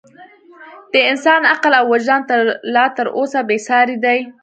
[0.93, 2.21] د انسان عقل او وجدان
[2.75, 4.19] لا تر اوسه بې ساري دی.